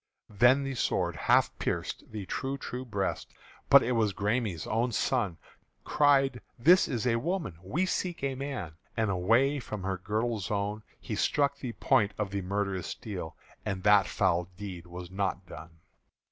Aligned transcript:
Then 0.31 0.63
the 0.63 0.73
sword 0.73 1.15
half 1.15 1.55
pierced 1.59 2.05
the 2.11 2.25
true 2.25 2.57
true 2.57 2.83
breast: 2.85 3.31
But 3.69 3.83
it 3.83 3.91
was 3.91 4.15
the 4.15 4.19
Græme's 4.19 4.65
own 4.65 4.91
son 4.91 5.37
Cried, 5.83 6.41
"This 6.57 6.87
is 6.87 7.05
a 7.05 7.17
woman 7.17 7.59
we 7.61 7.85
seek 7.85 8.23
a 8.23 8.33
man!" 8.33 8.71
And 8.97 9.11
away 9.11 9.59
from 9.59 9.83
her 9.83 9.99
girdle 9.99 10.39
zone 10.39 10.81
He 10.99 11.13
struck 11.13 11.59
the 11.59 11.73
point 11.73 12.13
of 12.17 12.31
the 12.31 12.41
murderous 12.41 12.87
steel; 12.87 13.35
And 13.63 13.83
that 13.83 14.07
foul 14.07 14.45
deed 14.57 14.87
was 14.87 15.11
not 15.11 15.45
done. 15.45 15.69